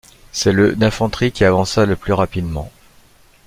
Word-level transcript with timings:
C’est 0.31 0.51
le 0.51 0.75
d’infanterie 0.75 1.31
qui 1.31 1.45
avança 1.45 1.85
le 1.85 1.95
plus 1.95 2.11
rapidement. 2.13 2.71